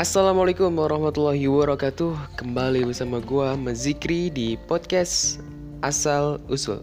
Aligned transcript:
Assalamualaikum 0.00 0.80
warahmatullahi 0.80 1.44
wabarakatuh. 1.44 2.40
Kembali 2.40 2.88
bersama 2.88 3.20
gua 3.20 3.52
Mazikri 3.52 4.32
di 4.32 4.56
podcast 4.56 5.44
Asal 5.84 6.40
Usul. 6.48 6.80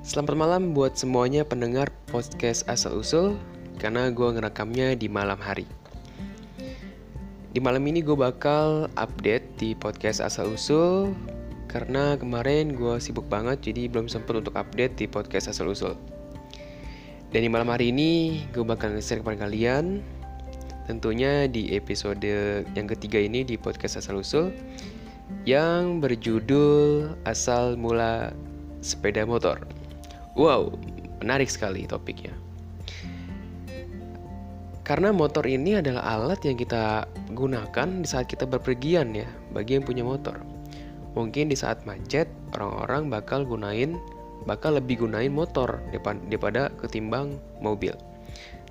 Selamat 0.00 0.32
malam 0.32 0.72
buat 0.72 0.96
semuanya 0.96 1.44
pendengar 1.44 1.92
podcast 2.08 2.64
Asal 2.72 2.96
Usul 2.96 3.36
Karena 3.76 4.08
gua 4.08 4.32
ngerekamnya 4.32 4.96
di 4.96 5.12
malam 5.12 5.36
hari. 5.44 5.68
Di 7.52 7.60
malam 7.60 7.84
ini 7.84 8.00
gue 8.00 8.16
bakal 8.16 8.88
update 8.96 9.60
di 9.60 9.76
podcast 9.76 10.24
Asal 10.24 10.56
Usul 10.56 11.12
Karena 11.68 12.16
kemarin 12.16 12.80
gue 12.80 12.96
sibuk 12.96 13.28
banget 13.28 13.60
jadi 13.60 13.92
belum 13.92 14.08
sempat 14.08 14.40
untuk 14.40 14.56
update 14.56 14.96
di 14.96 15.04
podcast 15.04 15.52
Asal 15.52 15.68
Usul. 15.68 16.00
Dan 17.28 17.44
di 17.44 17.52
malam 17.52 17.68
hari 17.68 17.92
ini 17.92 18.40
gue 18.56 18.64
bakal 18.64 18.96
nge-share 18.96 19.20
kepada 19.20 19.44
kalian 19.44 20.00
Tentunya 20.90 21.46
di 21.46 21.70
episode 21.78 22.18
yang 22.74 22.90
ketiga 22.90 23.22
ini 23.22 23.46
di 23.46 23.54
podcast 23.54 24.02
Asal 24.02 24.26
Usul 24.26 24.50
yang 25.46 26.02
berjudul 26.02 27.14
Asal 27.22 27.78
Mula 27.78 28.34
Sepeda 28.82 29.22
Motor. 29.22 29.62
Wow, 30.34 30.74
menarik 31.22 31.46
sekali 31.46 31.86
topiknya. 31.86 32.34
Karena 34.82 35.14
motor 35.14 35.46
ini 35.46 35.78
adalah 35.78 36.02
alat 36.10 36.42
yang 36.42 36.58
kita 36.58 37.06
gunakan 37.38 38.02
di 38.02 38.08
saat 38.10 38.26
kita 38.26 38.42
berpergian 38.50 39.14
ya, 39.14 39.30
bagi 39.54 39.78
yang 39.78 39.86
punya 39.86 40.02
motor. 40.02 40.42
Mungkin 41.14 41.54
di 41.54 41.56
saat 41.56 41.86
macet, 41.86 42.26
orang-orang 42.58 43.06
bakal 43.14 43.46
gunain 43.46 43.94
bakal 44.42 44.74
lebih 44.74 45.06
gunain 45.06 45.30
motor 45.30 45.78
daripada 45.94 46.66
ketimbang 46.82 47.38
mobil. 47.62 47.94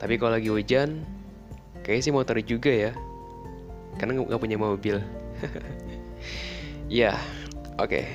Tapi 0.03 0.19
kalau 0.19 0.35
lagi 0.35 0.51
hujan, 0.51 1.07
Kayaknya 1.89 2.05
sih 2.05 2.13
motor 2.13 2.37
juga 2.45 2.69
ya 2.69 2.93
Karena 3.97 4.21
nggak 4.21 4.37
punya 4.37 4.61
mobil 4.61 5.01
Ya, 6.85 7.17
oke 7.81 7.97
okay. 7.97 8.05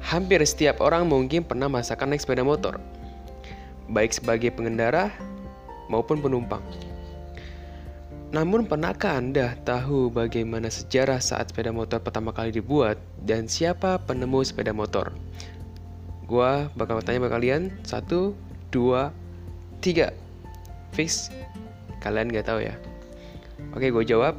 Hampir 0.00 0.40
setiap 0.48 0.80
orang 0.80 1.04
mungkin 1.04 1.44
pernah 1.44 1.68
merasakan 1.68 2.16
naik 2.16 2.24
sepeda 2.24 2.40
motor 2.40 2.80
Baik 3.92 4.16
sebagai 4.16 4.48
pengendara 4.56 5.12
maupun 5.92 6.24
penumpang 6.24 6.64
namun 8.32 8.64
pernahkah 8.64 9.20
Anda 9.20 9.60
tahu 9.60 10.08
bagaimana 10.08 10.72
sejarah 10.72 11.20
saat 11.20 11.52
sepeda 11.52 11.68
motor 11.68 12.00
pertama 12.00 12.32
kali 12.32 12.48
dibuat 12.48 12.96
dan 13.20 13.44
siapa 13.44 14.00
penemu 14.00 14.40
sepeda 14.40 14.72
motor? 14.72 15.12
Gua 16.26 16.70
bakal 16.78 16.98
bertanya 17.02 17.26
ke 17.26 17.30
kalian. 17.30 17.62
Satu, 17.82 18.36
dua, 18.72 19.10
tiga. 19.82 20.14
Fix. 20.92 21.32
Kalian 22.02 22.28
gak 22.30 22.50
tahu 22.50 22.62
ya. 22.66 22.74
Oke 23.72 23.88
gue 23.88 24.04
jawab. 24.04 24.36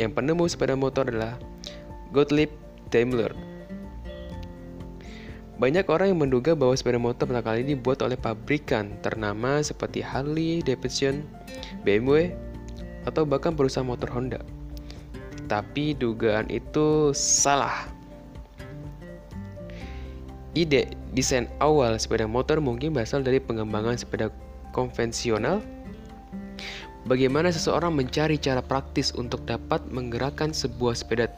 Yang 0.00 0.16
penemu 0.16 0.44
sepeda 0.48 0.74
motor 0.78 1.04
adalah 1.04 1.36
Gottlieb 2.14 2.48
Daimler. 2.88 3.36
Banyak 5.60 5.92
orang 5.92 6.16
yang 6.16 6.20
menduga 6.24 6.56
bahwa 6.56 6.72
sepeda 6.72 6.96
motor 6.96 7.28
pertama 7.28 7.44
kali 7.44 7.60
ini 7.60 7.76
dibuat 7.76 8.00
oleh 8.00 8.16
pabrikan 8.16 8.96
ternama 9.04 9.60
seperti 9.60 10.00
Harley 10.00 10.64
Davidson, 10.64 11.20
BMW, 11.84 12.32
atau 13.04 13.28
bahkan 13.28 13.52
perusahaan 13.52 13.84
motor 13.84 14.08
Honda. 14.08 14.40
Tapi 15.52 15.92
dugaan 15.92 16.48
itu 16.48 17.12
salah. 17.12 17.92
Ide 20.50 20.90
desain 21.14 21.46
awal 21.62 21.94
sepeda 21.94 22.26
motor 22.26 22.58
mungkin 22.58 22.90
berasal 22.90 23.22
dari 23.22 23.38
pengembangan 23.38 23.94
sepeda 23.94 24.34
konvensional. 24.74 25.62
Bagaimana 27.06 27.54
seseorang 27.54 27.94
mencari 27.94 28.34
cara 28.36 28.58
praktis 28.58 29.14
untuk 29.14 29.46
dapat 29.46 29.80
menggerakkan 29.88 30.50
sebuah 30.50 30.98
sepeda 30.98 31.30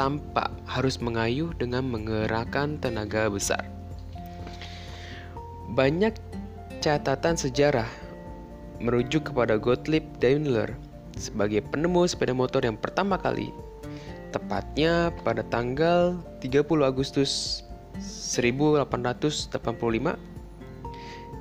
tanpa 0.00 0.50
harus 0.66 0.98
mengayuh 0.98 1.52
dengan 1.60 1.86
menggerakkan 1.86 2.80
tenaga 2.80 3.30
besar. 3.30 3.62
Banyak 5.76 6.16
catatan 6.80 7.36
sejarah 7.38 7.88
merujuk 8.82 9.30
kepada 9.30 9.60
Gottlieb 9.60 10.02
Daimler 10.18 10.72
sebagai 11.14 11.62
penemu 11.68 12.10
sepeda 12.10 12.34
motor 12.34 12.66
yang 12.66 12.74
pertama 12.74 13.14
kali, 13.20 13.54
tepatnya 14.34 15.14
pada 15.22 15.46
tanggal 15.46 16.18
30 16.42 16.66
Agustus 16.82 17.62
1885 18.00 19.54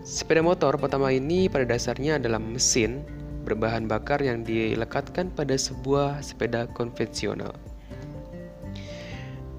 Sepeda 0.03 0.43
motor 0.43 0.75
pertama 0.75 1.15
ini 1.15 1.47
pada 1.47 1.63
dasarnya 1.63 2.19
adalah 2.19 2.35
mesin 2.35 3.07
berbahan 3.47 3.87
bakar 3.87 4.19
yang 4.19 4.43
dilekatkan 4.43 5.31
pada 5.31 5.55
sebuah 5.55 6.19
sepeda 6.19 6.67
konvensional. 6.75 7.55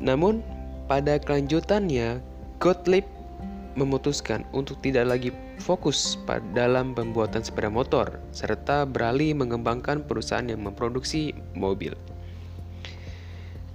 Namun, 0.05 0.45
pada 0.85 1.17
kelanjutannya, 1.17 2.21
Gottlieb 2.61 3.09
memutuskan 3.73 4.45
untuk 4.53 4.85
tidak 4.85 5.17
lagi 5.17 5.31
fokus 5.57 6.21
dalam 6.53 6.93
pembuatan 6.93 7.41
sepeda 7.41 7.73
motor, 7.73 8.21
serta 8.37 8.85
beralih 8.85 9.33
mengembangkan 9.33 10.05
perusahaan 10.05 10.45
yang 10.45 10.61
memproduksi 10.61 11.33
mobil. 11.57 11.97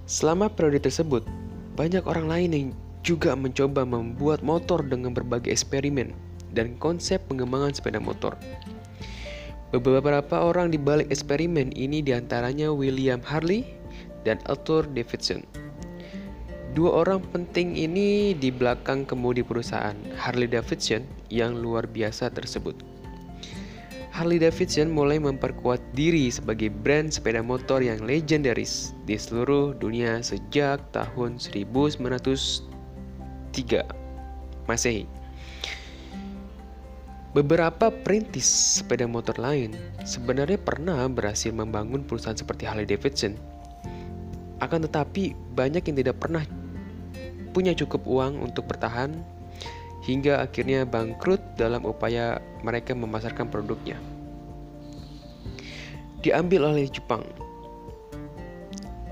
Selama 0.06 0.46
periode 0.46 0.86
tersebut, 0.86 1.26
banyak 1.74 2.06
orang 2.06 2.26
lain 2.30 2.50
yang 2.54 2.68
juga 3.00 3.32
mencoba 3.32 3.88
membuat 3.88 4.44
motor 4.44 4.84
dengan 4.84 5.16
berbagai 5.16 5.52
eksperimen 5.52 6.12
dan 6.52 6.76
konsep 6.76 7.22
pengembangan 7.30 7.72
sepeda 7.72 8.00
motor. 8.02 8.36
Beberapa 9.70 10.42
orang 10.42 10.74
di 10.74 10.78
balik 10.82 11.08
eksperimen 11.08 11.70
ini 11.78 12.02
di 12.02 12.10
antaranya 12.10 12.74
William 12.74 13.22
Harley 13.22 13.62
dan 14.26 14.42
Arthur 14.50 14.84
Davidson. 14.90 15.46
Dua 16.74 17.02
orang 17.02 17.22
penting 17.34 17.74
ini 17.74 18.34
di 18.34 18.50
belakang 18.50 19.02
kemudi 19.06 19.42
perusahaan 19.42 19.94
Harley 20.14 20.46
Davidson 20.46 21.02
yang 21.30 21.58
luar 21.58 21.86
biasa 21.86 22.30
tersebut. 22.30 22.78
Harley 24.10 24.42
Davidson 24.42 24.90
mulai 24.90 25.22
memperkuat 25.22 25.78
diri 25.94 26.34
sebagai 26.34 26.66
brand 26.66 27.14
sepeda 27.14 27.38
motor 27.38 27.78
yang 27.78 28.02
legendaris 28.02 28.90
di 29.06 29.14
seluruh 29.14 29.78
dunia 29.78 30.18
sejak 30.18 30.82
tahun 30.90 31.38
1900 31.38 32.02
3 32.02 32.79
Masehi. 34.66 35.04
Beberapa 37.30 37.94
perintis 37.94 38.46
sepeda 38.78 39.06
motor 39.06 39.38
lain 39.38 39.78
sebenarnya 40.02 40.58
pernah 40.58 41.06
berhasil 41.06 41.54
membangun 41.54 42.02
perusahaan 42.02 42.34
seperti 42.34 42.66
Harley 42.66 42.90
Davidson. 42.90 43.38
Akan 44.58 44.82
tetapi, 44.82 45.38
banyak 45.54 45.82
yang 45.86 45.96
tidak 46.02 46.18
pernah 46.18 46.42
punya 47.54 47.70
cukup 47.74 48.02
uang 48.06 48.42
untuk 48.42 48.66
bertahan 48.66 49.14
hingga 50.06 50.42
akhirnya 50.42 50.82
bangkrut 50.82 51.38
dalam 51.54 51.86
upaya 51.86 52.42
mereka 52.66 52.98
memasarkan 52.98 53.46
produknya. 53.46 53.94
Diambil 56.20 56.66
oleh 56.66 56.90
Jepang. 56.90 57.22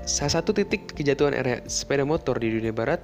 Salah 0.03 0.41
satu 0.41 0.51
titik 0.51 0.91
kejatuhan 0.91 1.37
era 1.37 1.63
sepeda 1.71 2.03
motor 2.03 2.35
di 2.35 2.51
dunia 2.51 2.73
barat 2.73 2.99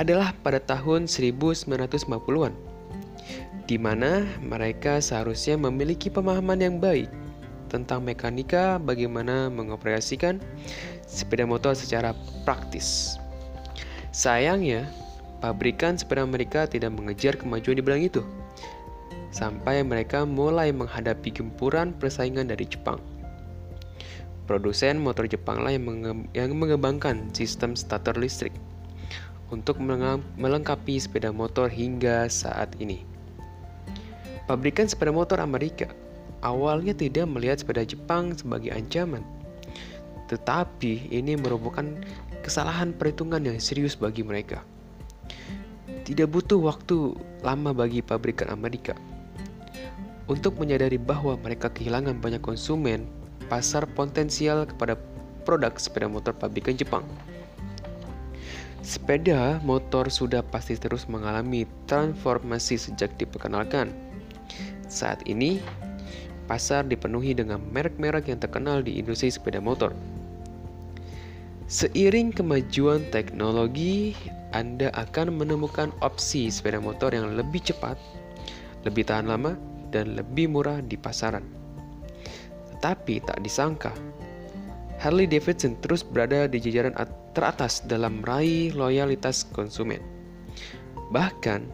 adalah 0.00 0.32
pada 0.40 0.56
tahun 0.56 1.04
1950-an, 1.04 2.56
di 3.68 3.76
mana 3.76 4.24
mereka 4.40 4.96
seharusnya 4.96 5.60
memiliki 5.60 6.08
pemahaman 6.08 6.56
yang 6.56 6.80
baik 6.80 7.12
tentang 7.68 8.00
mekanika 8.00 8.80
bagaimana 8.80 9.52
mengoperasikan 9.52 10.40
sepeda 11.04 11.44
motor 11.44 11.76
secara 11.76 12.16
praktis. 12.48 13.20
Sayangnya, 14.16 14.88
pabrikan 15.44 16.00
sepeda 16.00 16.24
mereka 16.24 16.64
tidak 16.64 16.96
mengejar 16.96 17.36
kemajuan 17.36 17.76
di 17.76 17.84
bidang 17.84 18.02
itu, 18.08 18.24
sampai 19.36 19.84
mereka 19.84 20.24
mulai 20.24 20.72
menghadapi 20.72 21.28
gempuran 21.28 21.92
persaingan 21.92 22.48
dari 22.48 22.64
Jepang. 22.64 22.98
Produsen 24.48 24.98
motor 24.98 25.28
Jepanglah 25.28 25.76
yang 26.34 26.50
mengembangkan 26.56 27.30
sistem 27.36 27.76
starter 27.78 28.16
listrik 28.18 28.50
untuk 29.50 29.82
melengkapi 30.38 30.96
sepeda 30.98 31.34
motor 31.34 31.66
hingga 31.66 32.30
saat 32.30 32.74
ini. 32.78 33.02
Pabrikan 34.46 34.86
sepeda 34.86 35.14
motor 35.14 35.38
Amerika 35.42 35.90
awalnya 36.42 36.94
tidak 36.94 37.26
melihat 37.30 37.62
sepeda 37.62 37.86
Jepang 37.86 38.34
sebagai 38.34 38.74
ancaman, 38.74 39.22
tetapi 40.26 41.10
ini 41.10 41.38
merupakan 41.38 41.86
kesalahan 42.42 42.94
perhitungan 42.94 43.42
yang 43.42 43.58
serius 43.62 43.94
bagi 43.94 44.26
mereka. 44.26 44.62
Tidak 45.86 46.26
butuh 46.26 46.58
waktu 46.58 47.14
lama 47.46 47.70
bagi 47.70 48.02
pabrikan 48.02 48.50
Amerika 48.50 48.98
untuk 50.30 50.58
menyadari 50.62 50.98
bahwa 50.98 51.34
mereka 51.38 51.70
kehilangan 51.70 52.22
banyak 52.22 52.42
konsumen 52.42 53.06
pasar 53.50 53.86
potensial 53.86 54.62
kepada 54.62 54.94
produk 55.42 55.74
sepeda 55.74 56.06
motor 56.06 56.30
pabrikan 56.30 56.78
Jepang. 56.78 57.02
Sepeda 58.80 59.60
motor 59.60 60.08
sudah 60.08 60.40
pasti 60.40 60.72
terus 60.72 61.04
mengalami 61.04 61.68
transformasi 61.84 62.80
sejak 62.80 63.12
diperkenalkan. 63.20 63.92
saat 64.90 65.22
ini 65.30 65.62
pasar 66.50 66.82
dipenuhi 66.82 67.30
dengan 67.30 67.62
merek-merek 67.70 68.26
yang 68.26 68.42
terkenal 68.42 68.82
di 68.82 68.98
industri 68.98 69.30
sepeda 69.30 69.62
motor. 69.62 69.94
Seiring 71.70 72.34
kemajuan 72.34 73.06
teknologi, 73.14 74.18
Anda 74.50 74.90
akan 74.98 75.38
menemukan 75.38 75.94
opsi 76.02 76.50
sepeda 76.50 76.82
motor 76.82 77.14
yang 77.14 77.38
lebih 77.38 77.62
cepat, 77.62 77.94
lebih 78.82 79.06
tahan 79.06 79.30
lama, 79.30 79.54
dan 79.94 80.18
lebih 80.18 80.50
murah 80.50 80.82
di 80.82 80.98
pasaran. 80.98 81.46
Tetapi 82.74 83.22
tak 83.22 83.38
disangka, 83.46 83.94
Harley 84.98 85.30
Davidson 85.30 85.78
terus 85.78 86.02
berada 86.02 86.50
di 86.50 86.58
jajaran 86.58 86.98
teratas 87.32 87.82
dalam 87.86 88.22
meraih 88.22 88.74
loyalitas 88.74 89.46
konsumen. 89.54 90.02
Bahkan, 91.10 91.66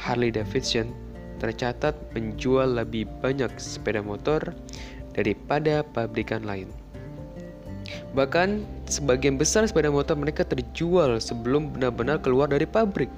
Harley 0.00 0.32
Davidson 0.32 0.92
tercatat 1.40 1.96
menjual 2.12 2.76
lebih 2.76 3.08
banyak 3.24 3.48
sepeda 3.56 4.04
motor 4.04 4.52
daripada 5.16 5.80
pabrikan 5.82 6.44
lain. 6.44 6.68
Bahkan 8.12 8.62
sebagian 8.86 9.40
besar 9.40 9.64
sepeda 9.64 9.88
motor 9.88 10.14
mereka 10.14 10.44
terjual 10.44 11.16
sebelum 11.18 11.72
benar-benar 11.74 12.20
keluar 12.20 12.46
dari 12.46 12.68
pabrik. 12.68 13.08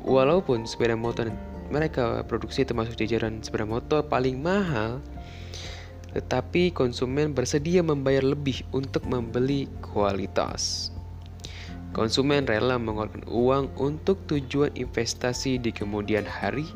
Walaupun 0.00 0.64
sepeda 0.64 0.96
motor 0.96 1.28
mereka 1.70 2.24
produksi 2.26 2.66
termasuk 2.66 2.98
jajaran 2.98 3.44
sepeda 3.44 3.68
motor 3.68 4.00
paling 4.02 4.40
mahal, 4.40 4.98
tetapi 6.14 6.74
konsumen 6.74 7.32
bersedia 7.34 7.82
membayar 7.82 8.22
lebih 8.22 8.66
untuk 8.74 9.06
membeli 9.06 9.70
kualitas. 9.82 10.90
Konsumen 11.90 12.46
rela 12.46 12.78
mengeluarkan 12.78 13.26
uang 13.26 13.66
untuk 13.74 14.22
tujuan 14.30 14.70
investasi 14.78 15.58
di 15.58 15.74
kemudian 15.74 16.22
hari 16.22 16.66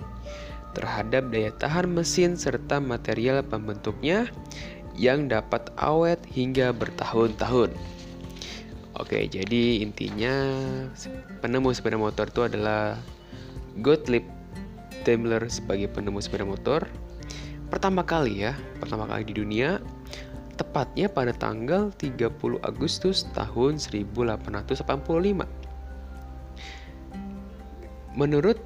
terhadap 0.75 1.31
daya 1.31 1.54
tahan 1.54 1.86
mesin 1.86 2.34
serta 2.34 2.82
material 2.82 3.46
pembentuknya 3.46 4.26
yang 4.98 5.31
dapat 5.31 5.70
awet 5.78 6.19
hingga 6.26 6.75
bertahun-tahun. 6.75 7.70
Oke, 8.98 9.26
jadi 9.26 9.82
intinya 9.82 10.34
penemu 11.42 11.75
sepeda 11.75 11.98
motor 11.98 12.30
itu 12.30 12.46
adalah 12.46 12.98
Gottlieb 13.82 14.22
Daimler 15.02 15.46
sebagai 15.50 15.90
penemu 15.90 16.22
sepeda 16.22 16.46
motor 16.46 16.87
pertama 17.75 18.06
kali 18.06 18.47
ya, 18.47 18.55
pertama 18.79 19.03
kali 19.11 19.26
di 19.26 19.35
dunia 19.35 19.82
tepatnya 20.55 21.11
pada 21.11 21.35
tanggal 21.35 21.91
30 21.99 22.62
Agustus 22.62 23.26
tahun 23.35 23.82
1885. 23.82 25.43
Menurut 28.15 28.62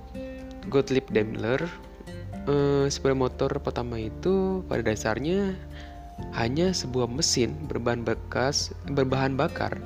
Gottlieb 0.68 1.08
Daimler, 1.08 1.64
eh, 2.52 2.84
sepeda 2.92 3.16
motor 3.16 3.48
pertama 3.64 3.96
itu 3.96 4.60
pada 4.68 4.84
dasarnya 4.84 5.56
hanya 6.36 6.76
sebuah 6.76 7.08
mesin 7.08 7.56
berbahan 7.64 8.04
bekas 8.04 8.76
berbahan 8.92 9.40
bakar 9.40 9.80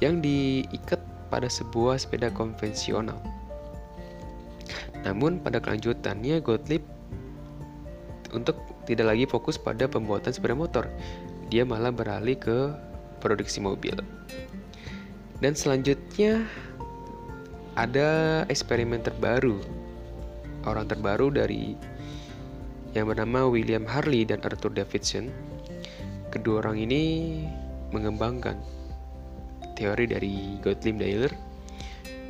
yang 0.00 0.24
diikat 0.24 1.04
pada 1.28 1.52
sebuah 1.52 2.00
sepeda 2.00 2.32
konvensional. 2.32 3.20
Namun 5.04 5.44
pada 5.44 5.60
kelanjutannya 5.60 6.40
Gottlieb 6.40 6.99
untuk 8.32 8.58
tidak 8.86 9.14
lagi 9.14 9.24
fokus 9.26 9.58
pada 9.58 9.86
pembuatan 9.86 10.30
sepeda 10.30 10.54
motor. 10.54 10.86
Dia 11.50 11.66
malah 11.66 11.90
beralih 11.90 12.38
ke 12.38 12.70
produksi 13.18 13.58
mobil. 13.58 13.94
Dan 15.40 15.56
selanjutnya 15.56 16.44
ada 17.74 18.42
eksperimen 18.46 19.00
terbaru. 19.00 19.58
Orang 20.68 20.86
terbaru 20.86 21.32
dari 21.32 21.74
yang 22.92 23.08
bernama 23.08 23.46
William 23.48 23.86
Harley 23.86 24.26
dan 24.26 24.42
Arthur 24.44 24.74
Davidson. 24.74 25.30
Kedua 26.30 26.62
orang 26.66 26.78
ini 26.78 27.02
mengembangkan 27.90 28.60
teori 29.74 30.06
dari 30.06 30.34
Gottlieb 30.60 31.00
Daimler 31.00 31.32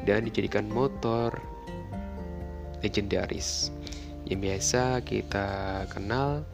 dan 0.09 0.25
dijadikan 0.25 0.71
motor 0.71 1.35
legendaris 2.81 3.69
yang 4.31 4.41
biasa 4.47 5.03
kita 5.03 5.47
kenal 5.91 6.47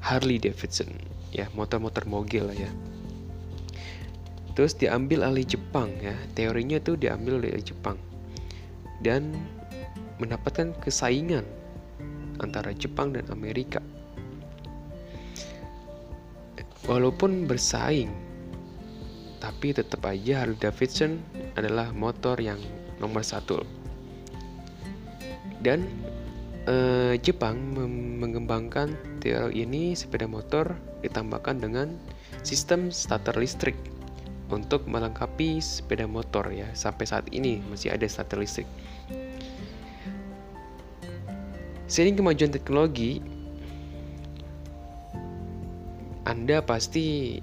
Harley 0.00 0.40
Davidson 0.40 0.88
ya 1.30 1.46
motor-motor 1.52 2.08
mogil 2.08 2.48
ya. 2.56 2.72
Terus 4.56 4.74
diambil 4.74 5.28
alih 5.28 5.44
Jepang 5.44 5.92
ya. 6.00 6.16
Teorinya 6.32 6.80
tuh 6.80 6.96
diambil 6.96 7.38
dari 7.44 7.60
Jepang. 7.60 8.00
Dan 9.00 9.36
mendapatkan 10.20 10.76
kesaingan 10.80 11.44
antara 12.40 12.72
Jepang 12.72 13.12
dan 13.12 13.28
Amerika. 13.28 13.84
Walaupun 16.88 17.44
bersaing 17.44 18.10
tapi 19.40 19.72
tetap 19.72 20.04
aja 20.04 20.44
Harley 20.44 20.56
Davidson 20.60 21.20
adalah 21.56 21.92
motor 21.96 22.36
yang 22.36 22.60
nomor 23.00 23.24
satu. 23.24 23.64
Dan 25.60 25.84
eh, 26.68 27.14
Jepang 27.22 27.56
mengembangkan 28.20 28.92
teori 29.22 29.64
ini 29.64 29.96
sepeda 29.96 30.28
motor 30.28 30.76
ditambahkan 31.00 31.62
dengan 31.62 31.96
sistem 32.44 32.92
starter 32.92 33.36
listrik 33.36 33.76
untuk 34.50 34.84
melengkapi 34.90 35.62
sepeda 35.62 36.04
motor 36.10 36.50
ya 36.50 36.66
sampai 36.74 37.06
saat 37.06 37.26
ini 37.30 37.62
masih 37.70 37.94
ada 37.94 38.04
starter 38.10 38.42
listrik. 38.42 38.66
Seiring 41.90 42.22
kemajuan 42.22 42.54
teknologi, 42.54 43.18
Anda 46.22 46.62
pasti 46.62 47.38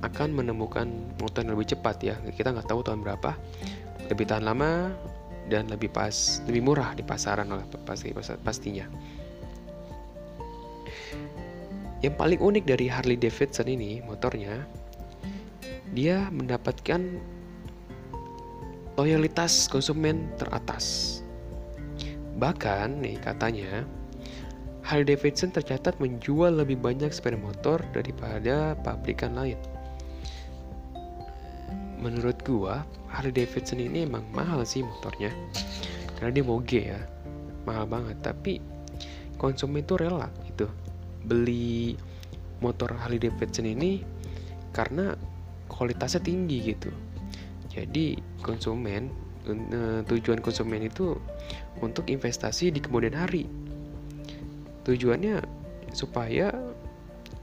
akan 0.00 0.32
menemukan 0.32 0.88
motor 1.20 1.44
yang 1.44 1.60
lebih 1.60 1.76
cepat 1.76 2.00
ya. 2.00 2.16
Kita 2.32 2.56
nggak 2.56 2.72
tahu 2.72 2.80
tahun 2.80 3.04
berapa, 3.04 3.36
lebih 4.08 4.24
tahan 4.32 4.48
lama, 4.48 4.96
dan 5.50 5.66
lebih 5.66 5.90
pas 5.90 6.38
lebih 6.46 6.62
murah 6.62 6.94
di 6.94 7.02
pasaran 7.02 7.50
lah 7.50 7.66
pasti 7.82 8.14
pastinya. 8.14 8.86
Yang 12.00 12.14
paling 12.16 12.40
unik 12.40 12.64
dari 12.64 12.86
Harley 12.88 13.18
Davidson 13.20 13.68
ini 13.68 14.00
motornya 14.00 14.64
dia 15.92 16.30
mendapatkan 16.32 17.02
loyalitas 18.94 19.68
konsumen 19.68 20.30
teratas. 20.38 21.18
Bahkan 22.40 23.04
nih 23.04 23.20
katanya 23.20 23.84
Harley 24.80 25.12
Davidson 25.12 25.52
tercatat 25.52 26.00
menjual 26.00 26.56
lebih 26.56 26.80
banyak 26.80 27.12
sepeda 27.12 27.36
motor 27.36 27.84
daripada 27.92 28.72
pabrikan 28.80 29.36
lain. 29.36 29.60
Menurut 32.00 32.40
gua, 32.42 32.82
Harley 33.12 33.32
Davidson 33.32 33.78
ini 33.78 34.08
emang 34.08 34.24
mahal 34.32 34.64
sih 34.64 34.80
motornya. 34.80 35.28
Karena 36.16 36.32
dia 36.32 36.44
moge 36.44 36.80
ya 36.96 37.00
mahal 37.68 37.84
banget. 37.84 38.16
Tapi 38.24 38.60
konsumen 39.36 39.84
itu 39.84 39.96
rela 40.00 40.28
gitu 40.48 40.68
beli 41.24 41.96
motor 42.60 42.92
Harley 42.96 43.20
Davidson 43.20 43.68
ini 43.68 44.04
karena 44.72 45.16
kualitasnya 45.68 46.20
tinggi 46.24 46.72
gitu. 46.72 46.90
Jadi 47.70 48.18
konsumen 48.44 49.08
eh, 49.48 50.00
tujuan 50.04 50.40
konsumen 50.42 50.84
itu 50.84 51.16
untuk 51.80 52.08
investasi 52.08 52.72
di 52.72 52.80
kemudian 52.80 53.16
hari. 53.16 53.48
Tujuannya 54.84 55.40
supaya 55.92 56.52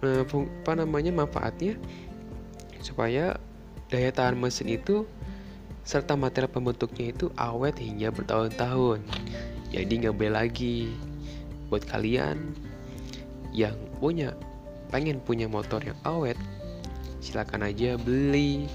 eh, 0.05 0.23
apa 0.25 0.71
namanya 0.77 1.13
manfaatnya 1.13 1.77
supaya 2.81 3.35
daya 3.87 4.11
tahan 4.11 4.35
mesin 4.35 4.67
itu 4.67 5.07
serta 5.87 6.19
material 6.19 6.51
pembentuknya 6.51 7.15
itu 7.15 7.31
awet 7.39 7.79
hingga 7.79 8.11
bertahun-tahun. 8.11 8.99
Jadi 9.71 9.93
nggak 10.03 10.15
boleh 10.15 10.33
lagi 10.35 10.91
buat 11.71 11.83
kalian 11.87 12.39
yang 13.55 13.75
punya 13.99 14.35
pengen 14.91 15.19
punya 15.23 15.47
motor 15.47 15.79
yang 15.83 15.95
awet, 16.03 16.35
silakan 17.23 17.67
aja 17.67 17.95
beli 17.95 18.67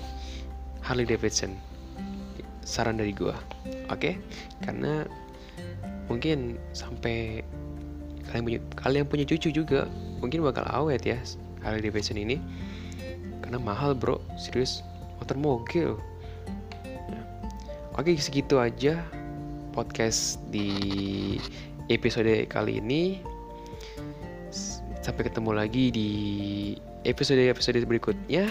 Harley 0.81 1.05
Davidson. 1.05 1.57
Saran 2.65 2.97
dari 2.97 3.13
gua, 3.13 3.37
oke? 3.93 4.17
Karena 4.65 5.05
mungkin 6.09 6.57
sampai 6.73 7.45
kalian 8.29 8.45
punya 8.45 8.61
kalian 8.77 9.05
punya 9.09 9.25
cucu 9.29 9.53
juga 9.53 9.89
mungkin 10.21 10.41
bakal 10.41 10.65
awet 10.73 11.05
ya 11.05 11.21
Harley 11.61 11.85
Davidson 11.85 12.17
ini 12.17 12.41
karena 13.45 13.59
mahal 13.61 13.93
bro 13.93 14.21
serius 14.41 14.81
motor 15.23 15.39
mogil 15.39 16.03
Oke, 17.95 18.17
segitu 18.17 18.57
aja 18.57 19.05
podcast 19.77 20.41
di 20.49 21.37
episode 21.93 22.49
kali 22.49 22.81
ini. 22.81 23.21
Sampai 25.05 25.29
ketemu 25.29 25.53
lagi 25.53 25.93
di 25.93 26.11
episode-episode 27.05 27.85
berikutnya. 27.85 28.49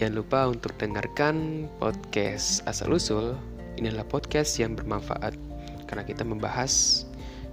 Jangan 0.00 0.14
lupa 0.16 0.48
untuk 0.48 0.72
dengarkan 0.80 1.68
podcast 1.76 2.64
Asal 2.64 2.96
Usul. 2.96 3.36
Ini 3.76 3.92
adalah 3.92 4.08
podcast 4.08 4.56
yang 4.56 4.80
bermanfaat 4.80 5.36
karena 5.84 6.08
kita 6.08 6.24
membahas 6.24 7.04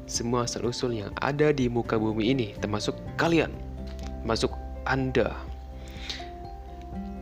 semua 0.07 0.47
asal-usul 0.47 0.95
yang 0.95 1.11
ada 1.19 1.51
di 1.51 1.67
muka 1.67 1.99
bumi 1.99 2.31
ini, 2.31 2.47
termasuk 2.63 2.95
kalian, 3.19 3.51
termasuk 4.23 4.55
Anda. 4.87 5.50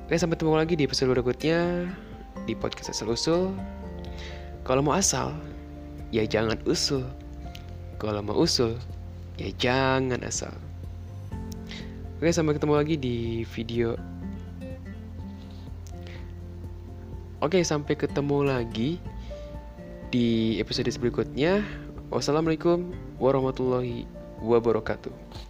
Oke, 0.10 0.18
sampai 0.18 0.42
ketemu 0.42 0.58
lagi 0.58 0.74
di 0.74 0.90
episode 0.90 1.14
berikutnya 1.14 1.86
di 2.50 2.58
podcast 2.58 2.90
asal-usul. 2.90 3.54
Kalau 4.66 4.82
mau 4.82 4.98
asal, 4.98 5.38
ya 6.10 6.26
jangan 6.26 6.58
usul. 6.66 7.06
Kalau 8.02 8.18
mau 8.26 8.34
usul, 8.34 8.74
ya 9.38 9.54
jangan 9.62 10.18
asal. 10.26 10.50
Oke, 12.18 12.34
sampai 12.34 12.58
ketemu 12.58 12.74
lagi 12.74 12.98
di 12.98 13.46
video. 13.54 13.94
Oke, 17.46 17.62
sampai 17.62 17.94
ketemu 17.94 18.50
lagi 18.50 18.98
di 20.10 20.58
episode 20.58 20.90
berikutnya. 20.98 21.62
Wassalamualaikum 22.10 22.98
warahmatullahi 23.22 24.10
wabarakatuh. 24.42 25.49